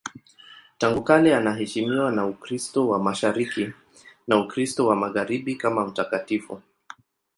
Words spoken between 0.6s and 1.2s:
Tangu